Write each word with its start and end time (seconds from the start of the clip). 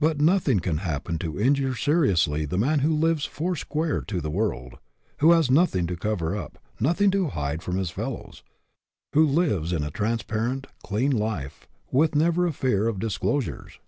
But 0.00 0.20
nothing 0.20 0.58
can 0.58 0.78
happen 0.78 1.18
to 1.18 1.38
injure 1.38 1.76
seriously 1.76 2.46
the 2.46 2.58
man 2.58 2.80
who 2.80 2.92
lives 2.92 3.26
four 3.26 3.54
square 3.54 4.00
to 4.00 4.20
the 4.20 4.28
world; 4.28 4.78
who 5.18 5.30
has 5.30 5.52
nothing 5.52 5.86
to 5.86 5.94
cover 5.96 6.34
up, 6.36 6.58
nothing 6.80 7.12
to 7.12 7.28
hide 7.28 7.62
from 7.62 7.76
his 7.78 7.92
fellows; 7.92 8.42
who 9.12 9.24
lives 9.24 9.72
a 9.72 9.88
transparent, 9.92 10.66
clean 10.82 11.12
life, 11.12 11.68
with 11.92 12.16
never 12.16 12.48
a 12.48 12.52
fear 12.52 12.88
of 12.88 12.98
disclosures. 12.98 13.78